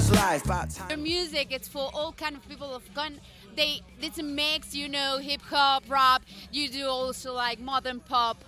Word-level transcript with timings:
God's 0.00 0.12
life. 0.12 0.44
About 0.46 0.70
time. 0.70 0.88
Your 0.88 0.98
music, 0.98 1.48
it's 1.50 1.68
for 1.68 1.90
all 1.92 2.12
kind 2.12 2.34
of 2.34 2.48
people 2.48 2.74
of 2.74 2.82
gun. 2.94 3.20
They 3.54 3.82
it's 4.00 4.18
a 4.18 4.22
mix, 4.22 4.74
you 4.74 4.88
know, 4.88 5.18
hip 5.18 5.42
hop, 5.42 5.84
rap. 5.88 6.22
You 6.50 6.68
do 6.70 6.86
also 6.86 7.34
like 7.34 7.60
modern 7.60 8.00
pop. 8.00 8.42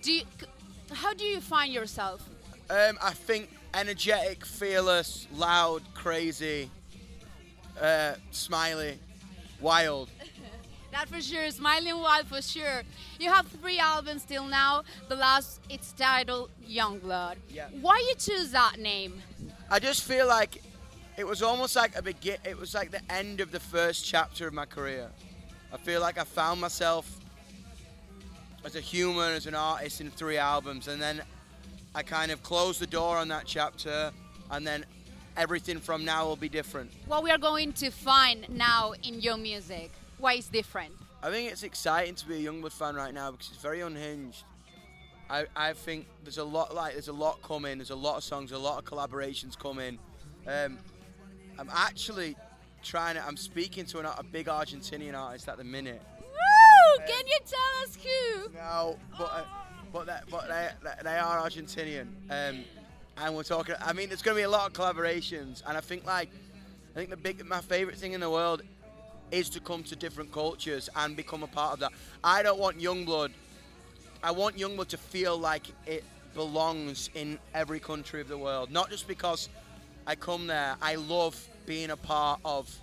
Do 0.00 0.12
you, 0.12 0.22
how 0.92 1.12
do 1.12 1.24
you 1.24 1.40
find 1.40 1.72
yourself? 1.72 2.26
Um, 2.70 2.98
I 3.02 3.12
think 3.12 3.50
energetic, 3.74 4.46
fearless, 4.46 5.26
loud, 5.34 5.82
crazy, 5.92 6.70
uh, 7.80 8.14
smiley, 8.30 8.98
wild. 9.60 10.10
That 10.90 11.06
for 11.10 11.20
sure, 11.20 11.50
Smiling 11.50 11.98
Wild 11.98 12.26
for 12.28 12.40
sure. 12.40 12.82
You 13.20 13.30
have 13.30 13.46
three 13.46 13.78
albums 13.78 14.24
till 14.24 14.46
now. 14.46 14.84
The 15.10 15.16
last, 15.16 15.60
it's 15.68 15.92
titled 15.92 16.50
Yungblud. 16.66 17.36
Yeah. 17.50 17.68
Why 17.82 18.02
you 18.08 18.14
choose 18.14 18.52
that 18.52 18.78
name? 18.78 19.22
I 19.70 19.80
just 19.80 20.02
feel 20.02 20.26
like 20.26 20.62
it 21.18 21.26
was 21.26 21.42
almost 21.42 21.74
like 21.74 21.96
a 21.96 22.02
begin. 22.02 22.36
It 22.44 22.56
was 22.56 22.74
like 22.74 22.92
the 22.92 23.02
end 23.12 23.40
of 23.40 23.50
the 23.50 23.58
first 23.58 24.04
chapter 24.04 24.46
of 24.46 24.54
my 24.54 24.64
career. 24.64 25.10
I 25.72 25.76
feel 25.76 26.00
like 26.00 26.16
I 26.16 26.22
found 26.22 26.60
myself 26.60 27.18
as 28.64 28.76
a 28.76 28.80
human, 28.80 29.32
as 29.32 29.46
an 29.46 29.56
artist 29.56 30.00
in 30.00 30.12
three 30.12 30.38
albums, 30.38 30.86
and 30.86 31.02
then 31.02 31.20
I 31.92 32.04
kind 32.04 32.30
of 32.30 32.44
closed 32.44 32.80
the 32.80 32.86
door 32.86 33.16
on 33.16 33.26
that 33.28 33.46
chapter, 33.46 34.12
and 34.52 34.64
then 34.64 34.86
everything 35.36 35.80
from 35.80 36.04
now 36.04 36.24
will 36.24 36.36
be 36.36 36.48
different. 36.48 36.92
What 37.08 37.24
we 37.24 37.32
are 37.32 37.38
going 37.38 37.72
to 37.74 37.90
find 37.90 38.48
now 38.48 38.92
in 39.02 39.20
your 39.20 39.36
music? 39.36 39.90
Why 40.18 40.34
is 40.34 40.46
different? 40.46 40.92
I 41.20 41.30
think 41.30 41.50
it's 41.50 41.64
exciting 41.64 42.14
to 42.14 42.28
be 42.28 42.46
a 42.46 42.50
Yungblud 42.50 42.70
fan 42.70 42.94
right 42.94 43.12
now 43.12 43.32
because 43.32 43.48
it's 43.48 43.60
very 43.60 43.80
unhinged. 43.80 44.44
I, 45.28 45.46
I 45.56 45.72
think 45.72 46.06
there's 46.22 46.38
a 46.38 46.44
lot 46.44 46.76
like 46.76 46.92
there's 46.92 47.08
a 47.08 47.12
lot 47.12 47.42
coming. 47.42 47.78
There's 47.78 47.90
a 47.90 47.96
lot 47.96 48.16
of 48.18 48.22
songs, 48.22 48.52
a 48.52 48.58
lot 48.58 48.78
of 48.78 48.84
collaborations 48.84 49.58
coming. 49.58 49.98
Um, 50.46 50.78
I'm 51.58 51.70
actually 51.72 52.36
trying 52.82 53.16
to. 53.16 53.26
I'm 53.26 53.36
speaking 53.36 53.84
to 53.86 53.98
an, 53.98 54.06
a 54.06 54.22
big 54.22 54.46
Argentinian 54.46 55.14
artist 55.14 55.48
at 55.48 55.56
the 55.56 55.64
minute. 55.64 56.00
Woo! 56.20 57.04
Can 57.06 57.26
you 57.26 57.38
tell 57.44 57.84
us 57.84 57.96
who? 57.96 58.52
No, 58.54 58.98
but 59.18 59.24
uh, 59.24 59.44
but 59.92 60.06
that, 60.06 60.24
but 60.30 60.48
they, 60.48 60.70
they 61.02 61.18
are 61.18 61.48
Argentinian, 61.48 62.06
um, 62.30 62.64
and 63.16 63.34
we're 63.34 63.42
talking. 63.42 63.74
I 63.80 63.92
mean, 63.92 64.08
there's 64.08 64.22
going 64.22 64.36
to 64.36 64.40
be 64.40 64.44
a 64.44 64.50
lot 64.50 64.68
of 64.68 64.72
collaborations, 64.72 65.62
and 65.66 65.76
I 65.76 65.80
think 65.80 66.06
like 66.06 66.30
I 66.92 66.94
think 66.94 67.10
the 67.10 67.16
big 67.16 67.44
my 67.44 67.60
favorite 67.60 67.96
thing 67.96 68.12
in 68.12 68.20
the 68.20 68.30
world 68.30 68.62
is 69.30 69.50
to 69.50 69.60
come 69.60 69.82
to 69.84 69.96
different 69.96 70.32
cultures 70.32 70.88
and 70.96 71.16
become 71.16 71.42
a 71.42 71.48
part 71.48 71.74
of 71.74 71.80
that. 71.80 71.92
I 72.22 72.42
don't 72.42 72.58
want 72.58 72.78
Yungblud. 72.78 73.30
I 74.22 74.30
want 74.30 74.56
Yungblud 74.56 74.88
to 74.88 74.96
feel 74.96 75.36
like 75.36 75.66
it 75.86 76.04
belongs 76.34 77.10
in 77.14 77.38
every 77.54 77.80
country 77.80 78.20
of 78.20 78.28
the 78.28 78.38
world, 78.38 78.70
not 78.70 78.90
just 78.90 79.06
because 79.06 79.48
I 80.08 80.14
come 80.14 80.46
there. 80.46 80.74
I 80.80 80.94
love 80.94 81.38
being 81.66 81.90
a 81.90 81.96
part 81.96 82.40
of 82.42 82.74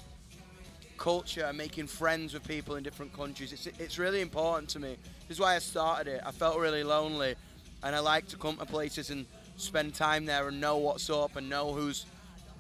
culture 0.99 1.45
and 1.45 1.57
making 1.57 1.87
friends 1.87 2.35
with 2.35 2.47
people 2.47 2.75
in 2.75 2.83
different 2.83 3.13
countries. 3.13 3.51
It's, 3.51 3.65
it's 3.79 3.97
really 3.97 4.21
important 4.21 4.69
to 4.69 4.79
me. 4.79 4.95
This 5.27 5.37
is 5.37 5.39
why 5.39 5.55
I 5.55 5.59
started 5.59 6.07
it. 6.07 6.21
I 6.23 6.29
felt 6.29 6.59
really 6.59 6.83
lonely, 6.83 7.33
and 7.81 7.95
I 7.95 7.99
like 7.99 8.27
to 8.27 8.37
come 8.37 8.57
to 8.57 8.65
places 8.67 9.09
and 9.09 9.25
spend 9.57 9.95
time 9.95 10.25
there 10.25 10.47
and 10.49 10.61
know 10.61 10.77
what's 10.77 11.09
up 11.09 11.35
and 11.35 11.49
know 11.49 11.73
who's 11.73 12.05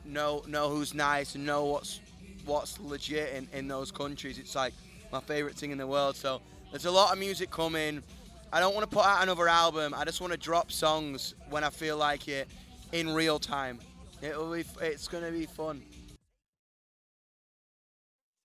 know 0.03 0.43
know 0.47 0.69
who's 0.69 0.95
nice 0.95 1.35
and 1.35 1.45
know 1.45 1.65
what's 1.65 1.99
what's 2.45 2.79
legit 2.79 3.35
in, 3.35 3.47
in 3.53 3.67
those 3.67 3.91
countries. 3.91 4.39
It's 4.39 4.55
like 4.55 4.73
my 5.11 5.19
favorite 5.19 5.55
thing 5.55 5.69
in 5.69 5.77
the 5.77 5.85
world. 5.85 6.15
So 6.15 6.41
there's 6.71 6.85
a 6.85 6.91
lot 6.91 7.13
of 7.13 7.19
music 7.19 7.51
coming. 7.51 8.01
I 8.51 8.59
don't 8.59 8.73
want 8.73 8.89
to 8.89 8.95
put 8.95 9.05
out 9.05 9.21
another 9.21 9.47
album. 9.47 9.93
I 9.95 10.05
just 10.05 10.21
want 10.21 10.33
to 10.33 10.39
drop 10.39 10.71
songs 10.71 11.35
when 11.51 11.63
I 11.63 11.69
feel 11.69 11.97
like 11.97 12.27
it 12.27 12.47
in 12.93 13.13
real 13.13 13.37
time. 13.37 13.79
It'll 14.21 14.51
be. 14.51 14.63
It's 14.81 15.07
gonna 15.07 15.31
be 15.31 15.45
fun. 15.45 15.81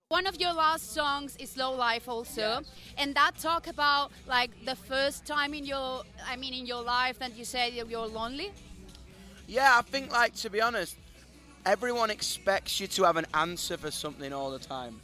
One 0.08 0.26
of 0.26 0.40
your 0.40 0.52
last 0.52 0.92
songs 0.92 1.36
is 1.36 1.56
"Low 1.56 1.72
Life" 1.72 2.08
also, 2.08 2.40
Yes. 2.40 2.64
and 2.98 3.14
that 3.14 3.38
talk 3.38 3.68
about 3.68 4.10
like 4.26 4.50
the 4.64 4.74
first 4.74 5.24
time 5.24 5.54
in 5.54 5.64
your, 5.64 6.02
I 6.26 6.34
mean, 6.36 6.52
in 6.52 6.66
your 6.66 6.82
life 6.82 7.20
that 7.20 7.36
you 7.36 7.44
said 7.44 7.74
you're 7.74 8.06
lonely. 8.08 8.52
Yeah, 9.46 9.78
I 9.78 9.82
think 9.82 10.10
like 10.12 10.34
to 10.36 10.50
be 10.50 10.60
honest, 10.60 10.96
everyone 11.64 12.10
expects 12.10 12.80
you 12.80 12.88
to 12.88 13.04
have 13.04 13.16
an 13.16 13.26
answer 13.34 13.76
for 13.76 13.92
something 13.92 14.32
all 14.32 14.50
the 14.50 14.58
time, 14.58 15.00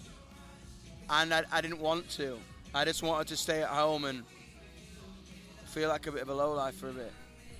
and 1.08 1.32
I, 1.32 1.44
I 1.52 1.60
didn't 1.60 1.80
want 1.80 2.10
to. 2.18 2.38
I 2.74 2.84
just 2.84 3.02
wanted 3.04 3.28
to 3.28 3.36
stay 3.36 3.62
at 3.62 3.68
home 3.68 4.04
and 4.04 4.24
feel 5.66 5.88
like 5.88 6.08
a 6.08 6.12
bit 6.12 6.22
of 6.22 6.28
a 6.30 6.34
low 6.34 6.52
life 6.52 6.74
for 6.74 6.88
a 6.88 6.92
bit. 6.92 7.12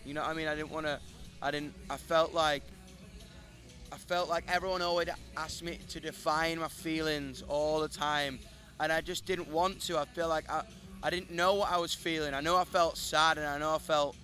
You 0.05 0.15
know 0.15 0.23
what 0.23 0.31
I 0.31 0.35
mean? 0.35 0.49
I 0.49 0.57
didn't 0.57 0.71
want 0.73 0.87
to. 0.87 0.99
I 1.41 1.53
didn't. 1.53 1.75
I 1.89 1.97
felt 1.97 2.35
like. 2.35 2.65
I 3.93 3.97
felt 3.97 4.29
like 4.29 4.45
everyone 4.49 4.83
always 4.83 5.09
asked 5.37 5.63
me 5.63 5.79
to 5.91 6.01
define 6.01 6.59
my 6.59 6.69
feelings 6.69 7.43
all 7.49 7.81
the 7.81 7.89
time, 7.89 8.39
and 8.81 8.93
I 8.93 9.01
just 9.01 9.27
didn't 9.27 9.49
want 9.49 9.81
to. 9.83 9.99
I 9.99 10.05
feel 10.05 10.29
like 10.29 10.51
I, 10.51 10.63
I 11.03 11.11
didn't 11.11 11.31
know 11.31 11.55
what 11.55 11.71
I 11.71 11.79
was 11.79 11.95
feeling. 11.95 12.35
I 12.35 12.41
know 12.41 12.57
I 12.57 12.65
felt 12.65 12.97
sad, 12.97 13.39
and 13.39 13.47
I 13.47 13.59
know 13.59 13.75
I 13.75 13.79
felt 13.79 14.17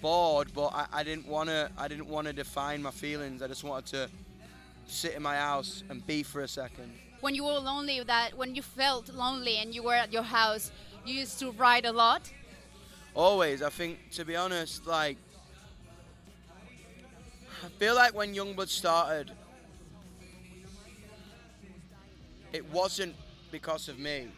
bored, 0.00 0.48
but 0.54 0.68
I, 0.74 0.86
I 0.92 1.02
didn't 1.04 1.26
want 1.26 1.48
to. 1.50 1.70
I 1.78 1.88
didn't 1.88 2.08
want 2.08 2.26
to 2.26 2.32
define 2.32 2.82
my 2.82 2.90
feelings. 2.90 3.42
I 3.42 3.46
just 3.46 3.64
wanted 3.64 3.86
to 3.86 4.10
sit 4.86 5.14
in 5.14 5.22
my 5.22 5.36
house 5.36 5.84
and 5.88 6.04
be 6.06 6.22
for 6.22 6.40
a 6.40 6.48
second. 6.48 6.92
When 7.20 7.34
you 7.34 7.44
were 7.44 7.58
lonely, 7.58 8.02
that 8.02 8.36
when 8.36 8.54
you 8.54 8.62
felt 8.62 9.08
lonely 9.10 9.58
and 9.58 9.74
you 9.74 9.82
were 9.82 9.94
at 9.94 10.12
your 10.12 10.22
house, 10.22 10.72
you 11.04 11.14
used 11.14 11.38
to 11.40 11.52
write 11.52 11.84
a 11.84 11.92
lot. 11.92 12.22
Always, 13.14 13.62
I 13.62 13.70
think, 13.70 13.98
to 14.12 14.24
be 14.24 14.36
honest, 14.36 14.86
like, 14.86 15.16
I 17.62 17.68
feel 17.78 17.94
like 17.94 18.14
when 18.14 18.34
Yungblud 18.34 18.68
started, 18.68 19.30
it 22.52 22.64
wasn't 22.72 23.14
because 23.50 23.88
of 23.88 23.98
me. 23.98 24.28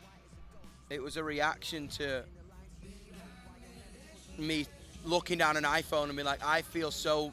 It 0.90 1.00
was 1.00 1.16
a 1.16 1.22
reaction 1.22 1.86
to 1.88 2.24
me 4.38 4.66
looking 5.04 5.38
down 5.38 5.56
an 5.56 5.62
iPhone 5.62 6.08
and 6.08 6.16
be 6.16 6.24
like, 6.24 6.44
I 6.44 6.62
feel 6.62 6.90
so, 6.90 7.32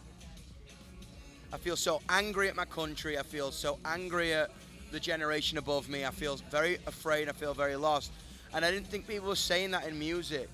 I 1.52 1.58
feel 1.58 1.76
so 1.76 2.02
angry 2.08 2.50
at 2.50 2.56
my 2.56 2.66
country. 2.66 3.18
I 3.18 3.24
feel 3.24 3.52
so 3.52 3.80
angry 3.84 4.34
at 4.34 4.52
the 4.92 5.00
generation 5.00 5.58
above 5.58 5.90
me. 5.90 6.06
I 6.06 6.12
feel 6.12 6.36
very 6.52 6.78
afraid. 6.86 7.30
I 7.30 7.32
feel 7.32 7.56
very 7.56 7.76
lost. 7.76 8.12
And 8.54 8.64
I 8.64 8.70
didn't 8.70 8.88
think 8.88 9.08
people 9.08 9.30
were 9.30 9.36
saying 9.36 9.72
that 9.72 9.88
in 9.88 9.98
music 9.98 10.50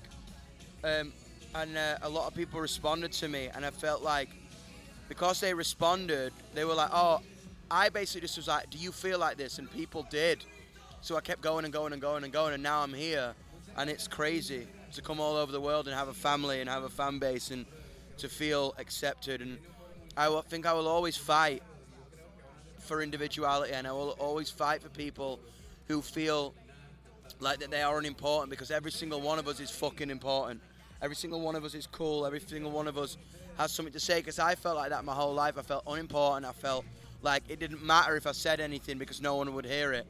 um, 0.82 1.12
and 1.54 1.76
uh, 1.76 1.98
a 2.02 2.08
lot 2.08 2.26
of 2.26 2.34
people 2.34 2.60
responded 2.60 3.12
to 3.12 3.28
me, 3.28 3.48
and 3.54 3.64
I 3.64 3.70
felt 3.70 4.02
like 4.02 4.28
because 5.08 5.40
they 5.40 5.54
responded, 5.54 6.32
they 6.54 6.64
were 6.64 6.74
like, 6.74 6.90
"Oh, 6.92 7.20
I 7.70 7.88
basically 7.88 8.22
just 8.22 8.36
was 8.36 8.48
like, 8.48 8.70
do 8.70 8.78
you 8.78 8.92
feel 8.92 9.18
like 9.18 9.36
this?" 9.36 9.58
And 9.58 9.70
people 9.70 10.06
did, 10.10 10.44
so 11.00 11.16
I 11.16 11.20
kept 11.20 11.40
going 11.40 11.64
and 11.64 11.72
going 11.72 11.92
and 11.92 12.02
going 12.02 12.24
and 12.24 12.32
going, 12.32 12.54
and 12.54 12.62
now 12.62 12.82
I'm 12.82 12.94
here, 12.94 13.34
and 13.76 13.90
it's 13.90 14.08
crazy 14.08 14.66
to 14.94 15.02
come 15.02 15.20
all 15.20 15.36
over 15.36 15.52
the 15.52 15.60
world 15.60 15.86
and 15.86 15.96
have 15.96 16.08
a 16.08 16.14
family 16.14 16.60
and 16.60 16.70
have 16.70 16.84
a 16.84 16.88
fan 16.88 17.18
base 17.18 17.50
and 17.50 17.66
to 18.18 18.28
feel 18.28 18.74
accepted. 18.78 19.40
And 19.40 19.58
I 20.16 20.40
think 20.48 20.66
I 20.66 20.72
will 20.72 20.88
always 20.88 21.16
fight 21.16 21.62
for 22.78 23.02
individuality, 23.02 23.72
and 23.72 23.86
I 23.86 23.92
will 23.92 24.10
always 24.18 24.50
fight 24.50 24.82
for 24.82 24.88
people 24.88 25.40
who 25.88 26.00
feel 26.02 26.54
like 27.40 27.58
that 27.58 27.70
they 27.70 27.82
are 27.82 27.98
unimportant 27.98 28.50
because 28.50 28.70
every 28.70 28.90
single 28.90 29.20
one 29.20 29.38
of 29.38 29.46
us 29.46 29.60
is 29.60 29.70
fucking 29.70 30.10
important. 30.10 30.60
Every 31.02 31.16
single 31.16 31.40
one 31.40 31.54
of 31.54 31.64
us 31.64 31.74
is 31.74 31.86
cool. 31.86 32.24
Every 32.24 32.40
single 32.40 32.70
one 32.70 32.88
of 32.88 32.96
us 32.96 33.16
has 33.58 33.72
something 33.72 33.92
to 33.92 34.00
say. 34.00 34.18
Because 34.18 34.38
I 34.38 34.54
felt 34.54 34.76
like 34.76 34.90
that 34.90 35.04
my 35.04 35.14
whole 35.14 35.34
life. 35.34 35.58
I 35.58 35.62
felt 35.62 35.84
unimportant. 35.86 36.46
I 36.46 36.52
felt 36.52 36.84
like 37.22 37.42
it 37.48 37.58
didn't 37.58 37.84
matter 37.84 38.16
if 38.16 38.26
I 38.26 38.32
said 38.32 38.60
anything 38.60 38.98
because 38.98 39.20
no 39.20 39.36
one 39.36 39.54
would 39.54 39.66
hear 39.66 39.92
it. 39.92 40.06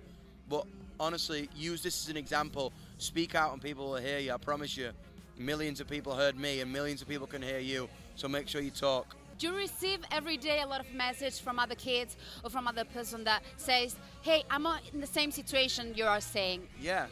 But 0.49 0.67
honestly, 0.99 1.49
use 1.57 1.83
this 1.83 2.05
as 2.05 2.11
an 2.11 2.17
example. 2.17 2.73
Speak 2.99 3.35
out 3.35 3.53
and 3.53 3.63
people 3.63 3.91
will 3.91 3.97
hear 3.97 4.19
you. 4.19 4.33
I 4.33 4.37
promise 4.37 4.77
you. 4.77 4.91
Millions 5.39 5.81
of 5.81 5.89
people 5.89 6.15
heard 6.15 6.39
me 6.39 6.61
and 6.61 6.73
millions 6.73 7.03
of 7.03 7.09
people 7.09 7.27
can 7.27 7.43
hear 7.43 7.59
you. 7.59 7.89
So 8.17 8.29
make 8.29 8.49
sure 8.49 8.61
you 8.61 8.71
talk. 8.71 9.15
Do 9.39 9.49
you 9.49 9.55
receive 9.55 9.99
every 10.11 10.39
day 10.39 10.63
a 10.63 10.67
lot 10.67 10.81
of 10.81 10.91
message 10.95 11.41
from 11.41 11.59
other 11.59 11.75
kids 11.75 12.17
or 12.43 12.49
from 12.49 12.67
other 12.67 12.85
person 12.85 13.25
that 13.25 13.43
says, 13.59 13.95
"Hey, 14.23 14.45
I'm 14.51 14.67
in 14.95 15.01
the 15.03 15.07
same 15.07 15.31
situation 15.31 15.93
you 15.95 16.07
are 16.07 16.23
saying." 16.23 16.67
Yeah, 16.81 17.09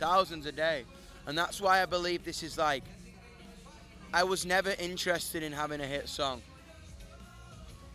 thousands 0.00 0.46
a 0.46 0.52
day. 0.52 0.84
And 1.26 1.38
that's 1.38 1.60
why 1.60 1.80
I 1.80 1.86
believe 1.86 2.24
this 2.24 2.42
is 2.42 2.58
like. 2.58 2.82
I 4.12 4.24
was 4.24 4.46
never 4.46 4.74
interested 4.78 5.42
in 5.42 5.52
having 5.52 5.80
a 5.80 5.86
hit 5.86 6.08
song. 6.08 6.40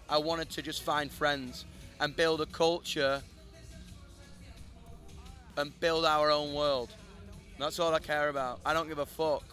I 0.08 0.18
wanted 0.18 0.50
to 0.52 0.62
just 0.62 0.84
find 0.84 1.12
friends 1.12 1.66
and 2.00 2.16
build 2.16 2.42
a 2.42 2.46
culture 2.46 3.22
and 5.58 5.80
build 5.80 6.06
our 6.06 6.30
own 6.30 6.54
world. 6.54 6.92
That's 7.58 7.80
all 7.80 7.94
I 7.94 8.00
care 8.00 8.30
about. 8.30 8.60
I 8.66 8.74
don't 8.74 8.88
give 8.88 9.00
a 9.00 9.06
fuck 9.06 9.44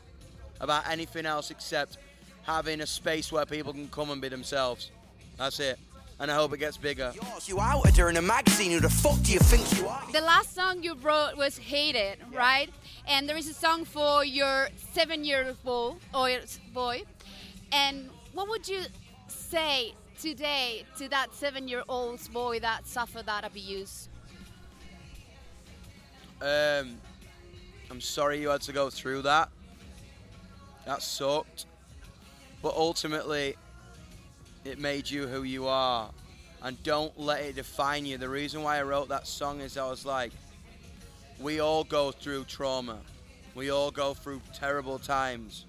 about 0.61 0.87
anything 0.89 1.25
else 1.25 1.51
except 1.51 1.97
having 2.43 2.81
a 2.83 2.87
space 2.87 3.33
where 3.33 3.47
people 3.47 3.73
can 3.73 3.89
come 3.89 4.11
and 4.11 4.21
be 4.21 4.29
themselves. 4.29 4.91
That's 5.39 5.61
it. 5.61 5.79
And 6.21 6.31
I 6.31 6.35
hope 6.35 6.53
it 6.53 6.59
gets 6.59 6.77
bigger. 6.77 7.13
Yours, 7.15 7.49
you 7.49 7.59
outed 7.59 7.97
her 7.97 8.11
in 8.11 8.19
a 8.19 8.23
magazine. 8.23 8.73
Who 8.73 8.81
the 8.81 8.91
fuck 8.91 9.23
do 9.23 9.33
you 9.33 9.39
think 9.39 9.81
you 9.81 9.89
are? 9.89 10.03
The 10.13 10.21
last 10.21 10.55
song 10.55 10.83
you 10.83 10.95
wrote 10.97 11.35
was 11.39 11.57
"Hated," 11.57 12.19
right? 12.31 12.69
And 13.09 13.27
there 13.27 13.39
is 13.39 13.49
a 13.49 13.55
song 13.55 13.87
for 13.87 14.23
your 14.23 14.69
seven-year-old 14.93 15.63
boy, 15.63 15.97
or 16.15 16.41
boy. 16.75 17.05
And 17.73 18.11
what 18.35 18.51
would 18.51 18.69
you 18.69 18.83
say 19.29 19.95
today 20.21 20.85
to 20.99 21.09
that 21.09 21.35
seven-year-old 21.35 22.31
boy 22.35 22.61
that 22.61 22.87
suffered 22.87 23.25
that 23.25 23.45
abuse? 23.45 24.11
Um, 26.43 26.99
I'm 27.91 28.01
sorry 28.03 28.43
you 28.43 28.51
had 28.51 28.61
to 28.63 28.73
go 28.73 28.91
through 28.91 29.23
that. 29.23 29.49
That 30.85 31.03
sucked. 31.03 31.65
But 32.63 32.75
ultimately, 32.75 33.57
it 34.65 34.79
made 34.79 35.09
you 35.09 35.27
who 35.27 35.43
you 35.43 35.67
are. 35.67 36.11
And 36.63 36.83
don't 36.83 37.19
let 37.19 37.41
it 37.43 37.57
define 37.57 38.05
you. 38.05 38.19
The 38.19 38.29
reason 38.29 38.63
why 38.63 38.79
I 38.79 38.83
wrote 38.83 39.09
that 39.09 39.27
song 39.27 39.61
is 39.61 39.79
I 39.79 39.89
was 39.89 40.05
like, 40.05 40.33
we 41.41 41.61
all 41.61 41.85
go 41.85 42.13
through 42.13 42.45
trauma. 42.45 42.99
We 43.55 43.71
all 43.71 43.91
go 43.91 44.13
through 44.13 44.43
terrible 44.55 44.99
times. 44.99 45.65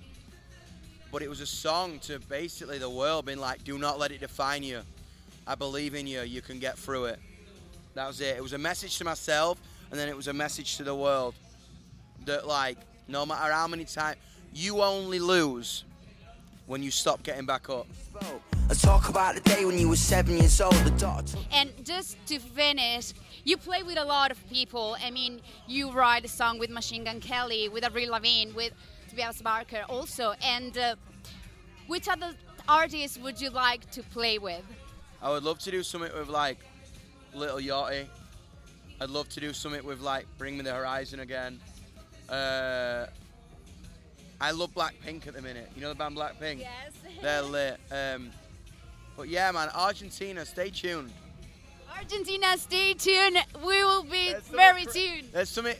But 1.11 1.21
it 1.21 1.29
was 1.29 1.39
a 1.39 1.45
song 1.45 1.99
to 1.99 2.19
basically 2.19 2.77
the 2.77 2.89
world 2.89 3.25
being 3.25 3.39
like, 3.39 3.63
do 3.63 3.77
not 3.77 3.99
let 3.99 4.11
it 4.11 4.19
define 4.19 4.63
you. 4.63 4.81
I 5.47 5.55
believe 5.55 5.95
in 5.95 6.07
you. 6.07 6.21
You 6.21 6.41
can 6.41 6.59
get 6.59 6.77
through 6.77 7.05
it. 7.05 7.19
That 7.95 8.07
was 8.07 8.21
it. 8.21 8.37
It 8.37 8.43
was 8.43 8.53
a 8.53 8.57
message 8.57 8.97
to 8.99 9.05
myself, 9.05 9.57
and 9.89 9.99
then 9.99 10.07
it 10.07 10.15
was 10.15 10.27
a 10.27 10.33
message 10.33 10.77
to 10.77 10.83
the 10.83 10.95
world 10.95 11.35
that, 12.25 12.47
like, 12.47 12.77
no 13.07 13.25
matter 13.25 13.51
how 13.51 13.67
many 13.67 13.85
times, 13.85 14.17
you 14.53 14.81
only 14.81 15.19
lose 15.19 15.83
when 16.67 16.83
you 16.83 16.91
stop 16.91 17.23
getting 17.23 17.45
back 17.45 17.69
up. 17.69 17.87
I 18.71 18.73
talk 18.73 19.09
about 19.09 19.35
the 19.35 19.41
day 19.41 19.65
when 19.65 19.77
you 19.77 19.89
were 19.89 19.97
seven 19.97 20.37
years 20.37 20.61
old. 20.61 20.73
The 20.75 20.91
daughter. 20.91 21.37
And 21.51 21.73
just 21.83 22.15
to 22.27 22.39
finish, 22.39 23.11
you 23.43 23.57
play 23.57 23.83
with 23.83 23.97
a 23.97 24.05
lot 24.05 24.31
of 24.31 24.49
people. 24.49 24.95
I 25.03 25.11
mean, 25.11 25.41
you 25.67 25.91
write 25.91 26.23
a 26.23 26.29
song 26.29 26.57
with 26.57 26.69
Machine 26.69 27.03
Gun 27.03 27.19
Kelly, 27.19 27.67
with 27.67 27.83
Avril 27.83 28.11
Lavigne, 28.11 28.53
with 28.53 28.71
Travis 29.13 29.41
Barker 29.41 29.83
also. 29.89 30.35
And 30.41 30.77
uh, 30.77 30.95
which 31.87 32.07
other 32.07 32.33
artists 32.69 33.17
would 33.17 33.41
you 33.41 33.49
like 33.49 33.91
to 33.91 34.03
play 34.03 34.37
with? 34.37 34.63
I 35.21 35.31
would 35.31 35.43
love 35.43 35.59
to 35.59 35.71
do 35.71 35.83
something 35.83 36.11
with 36.17 36.29
like 36.29 36.59
Lil 37.33 37.57
Yachty. 37.57 38.05
I'd 39.01 39.09
love 39.09 39.27
to 39.31 39.41
do 39.41 39.51
something 39.51 39.83
with 39.83 39.99
like 39.99 40.25
Bring 40.37 40.55
Me 40.55 40.63
the 40.63 40.71
Horizon 40.71 41.19
again. 41.19 41.59
Uh, 42.29 43.07
I 44.39 44.51
love 44.51 44.73
Blackpink 44.73 45.27
at 45.27 45.33
the 45.33 45.41
minute. 45.41 45.69
You 45.75 45.81
know 45.81 45.89
the 45.89 45.95
band 45.95 46.15
Blackpink? 46.15 46.59
Yes. 46.59 46.93
They're 47.21 47.41
lit. 47.41 47.77
Um, 47.91 48.31
but 49.15 49.27
yeah, 49.27 49.51
man, 49.51 49.69
Argentina, 49.75 50.45
stay 50.45 50.69
tuned. 50.69 51.11
Argentina, 51.95 52.57
stay 52.57 52.93
tuned. 52.93 53.37
We 53.63 53.83
will 53.83 54.03
be 54.03 54.31
There's 54.31 54.47
very 54.47 54.85
tuned. 54.85 55.29
There's 55.31 55.49
something, 55.49 55.75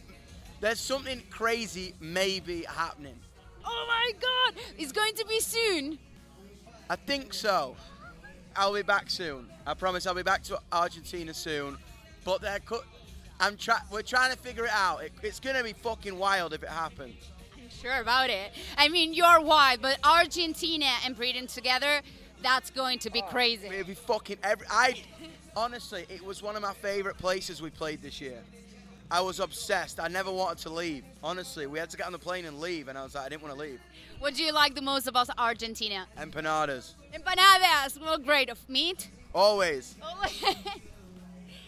there's 0.59 0.79
something 0.79 1.21
crazy 1.29 1.93
maybe 1.99 2.63
happening. 2.63 3.15
Oh 3.65 3.85
my 3.87 4.11
God! 4.19 4.61
It's 4.77 4.91
going 4.91 5.15
to 5.15 5.25
be 5.25 5.39
soon. 5.39 5.97
I 6.89 6.95
think 6.95 7.33
so. 7.33 7.75
I'll 8.55 8.73
be 8.73 8.81
back 8.81 9.09
soon. 9.09 9.47
I 9.65 9.73
promise 9.73 10.05
I'll 10.05 10.13
be 10.13 10.23
back 10.23 10.43
to 10.43 10.59
Argentina 10.71 11.33
soon. 11.33 11.77
But 12.23 12.41
they're 12.41 12.59
cut. 12.59 12.83
I'm 13.39 13.57
try- 13.57 13.81
We're 13.91 14.01
trying 14.03 14.31
to 14.31 14.37
figure 14.37 14.65
it 14.65 14.71
out. 14.73 15.03
It, 15.03 15.13
it's 15.23 15.39
gonna 15.39 15.63
be 15.63 15.73
fucking 15.73 16.17
wild 16.17 16.53
if 16.53 16.61
it 16.61 16.69
happens. 16.69 17.15
I'm 17.55 17.69
sure 17.69 17.99
about 17.99 18.29
it. 18.29 18.51
I 18.77 18.89
mean, 18.89 19.13
you're 19.13 19.41
wild, 19.41 19.81
but 19.81 19.97
Argentina 20.03 20.85
and 21.05 21.15
Britain 21.15 21.47
together, 21.47 22.01
that's 22.41 22.69
going 22.69 22.99
to 22.99 23.09
be 23.09 23.21
oh, 23.21 23.27
crazy. 23.29 23.67
It'd 23.67 23.87
be 23.87 23.93
fucking 23.93 24.37
every. 24.43 24.65
I 24.69 24.95
honestly, 25.55 26.05
it 26.09 26.23
was 26.23 26.41
one 26.41 26.55
of 26.55 26.61
my 26.61 26.73
favorite 26.73 27.17
places 27.17 27.61
we 27.61 27.69
played 27.69 28.01
this 28.01 28.21
year. 28.21 28.39
I 29.09 29.19
was 29.19 29.41
obsessed. 29.41 29.99
I 29.99 30.07
never 30.07 30.31
wanted 30.31 30.59
to 30.59 30.69
leave. 30.69 31.03
Honestly, 31.21 31.67
we 31.67 31.79
had 31.79 31.89
to 31.89 31.97
get 31.97 32.05
on 32.05 32.13
the 32.13 32.19
plane 32.19 32.45
and 32.45 32.61
leave, 32.61 32.87
and 32.87 32.97
I 32.97 33.03
was 33.03 33.15
like, 33.15 33.25
I 33.25 33.29
didn't 33.29 33.41
want 33.41 33.53
to 33.53 33.59
leave. 33.59 33.81
What 34.19 34.35
do 34.35 34.43
you 34.43 34.53
like 34.53 34.73
the 34.73 34.81
most 34.81 35.05
about 35.05 35.29
Argentina? 35.37 36.07
Empanadas, 36.17 36.93
Empanadas. 37.13 37.99
Well, 37.99 38.17
great. 38.17 38.49
Of 38.49 38.57
meat? 38.69 39.09
always. 39.33 39.95
Oh. 40.01 40.25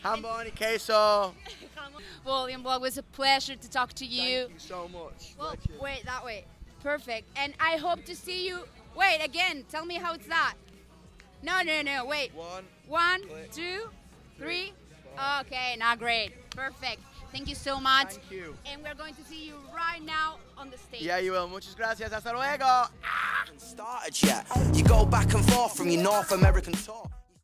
Jamón 0.03 0.45
y 0.45 0.51
queso. 0.57 1.33
William, 2.25 2.63
well, 2.63 2.77
it 2.77 2.81
was 2.81 2.97
a 2.97 3.03
pleasure 3.03 3.55
to 3.55 3.69
talk 3.69 3.93
to 3.93 4.05
you. 4.05 4.43
Thank 4.43 4.53
you 4.53 4.59
so 4.59 4.87
much. 4.87 5.35
Well, 5.37 5.55
wait, 5.81 6.05
that 6.05 6.23
way. 6.23 6.45
Perfect. 6.81 7.27
And 7.35 7.53
I 7.59 7.77
hope 7.77 8.05
to 8.05 8.15
see 8.15 8.47
you. 8.47 8.59
Wait, 8.95 9.19
again. 9.21 9.65
Tell 9.69 9.85
me 9.85 9.95
how 9.95 10.13
it's 10.13 10.27
that. 10.27 10.53
No, 11.43 11.61
no, 11.61 11.81
no. 11.81 12.05
Wait. 12.05 12.33
One. 12.33 12.63
One, 12.87 13.21
two, 13.51 13.89
three. 14.37 14.73
Okay, 15.41 15.75
now 15.77 15.95
great. 15.95 16.31
Perfect. 16.51 17.01
Thank 17.31 17.49
you 17.49 17.55
so 17.55 17.79
much. 17.79 18.13
Thank 18.13 18.31
you. 18.31 18.55
And 18.65 18.81
we're 18.81 18.95
going 18.95 19.13
to 19.15 19.23
see 19.23 19.45
you 19.45 19.55
right 19.75 20.03
now 20.03 20.37
on 20.57 20.69
the 20.69 20.77
stage. 20.77 21.01
Yeah, 21.01 21.17
you 21.17 21.31
will. 21.33 21.47
Muchas 21.47 21.75
gracias. 21.75 22.11
Hasta 22.11 22.31
luego. 22.31 22.63
Ah. 22.63 22.89
Started 23.57 24.21
yet. 24.23 24.45
You 24.73 24.83
go 24.83 25.05
back 25.05 25.33
and 25.33 25.43
forth 25.51 25.75
from 25.75 25.89
your 25.89 26.01
North 26.01 26.31
American 26.31 26.73
tour. 26.73 27.09